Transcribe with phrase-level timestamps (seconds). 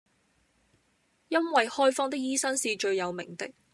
[1.27, 3.51] 因爲開方的醫生是最有名的，